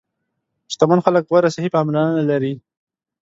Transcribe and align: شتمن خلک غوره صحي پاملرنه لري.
شتمن 0.71 0.99
خلک 1.05 1.23
غوره 1.29 1.49
صحي 1.55 1.69
پاملرنه 1.75 2.23
لري. 2.29 2.53